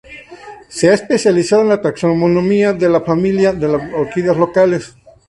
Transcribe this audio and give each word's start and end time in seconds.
Se 0.67 0.89
ha 0.89 0.95
especializado 0.95 1.61
en 1.61 1.69
la 1.69 1.79
taxonomía 1.79 2.73
de 2.73 2.89
la 2.89 3.01
familia 3.01 3.53
de 3.53 3.67
las 3.67 3.93
orquídeas 3.93 4.35
locales. 4.35 4.95